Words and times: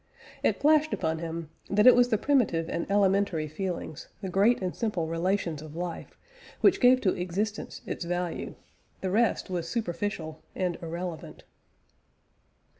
It 0.41 0.59
flashed 0.59 0.93
upon 0.93 1.19
him 1.19 1.51
that 1.69 1.85
it 1.85 1.95
was 1.95 2.09
the 2.09 2.17
primitive 2.17 2.67
and 2.69 2.89
elementary 2.89 3.47
feelings, 3.47 4.07
the 4.19 4.29
great 4.29 4.59
and 4.59 4.75
simple 4.75 5.05
relations 5.05 5.61
of 5.61 5.75
life, 5.75 6.17
which 6.61 6.81
gave 6.81 7.01
to 7.01 7.13
existence 7.13 7.81
its 7.85 8.03
value. 8.03 8.55
The 9.01 9.11
rest 9.11 9.51
was 9.51 9.69
superficial 9.69 10.41
and 10.55 10.75
irrelevant. 10.81 11.43